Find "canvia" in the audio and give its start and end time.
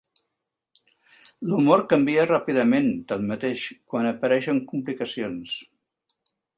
1.91-2.25